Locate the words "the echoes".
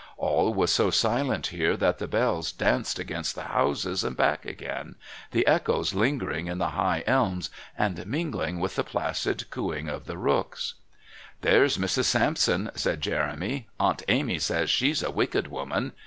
5.29-5.93